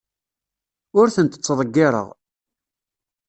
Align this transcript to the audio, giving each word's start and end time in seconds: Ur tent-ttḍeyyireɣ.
Ur 0.99 1.07
tent-ttḍeyyireɣ. 1.15 2.07